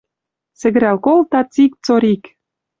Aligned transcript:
Сӹгӹрӓл 0.59 0.97
колта 1.05 1.41
цик-цорик! 1.53 2.23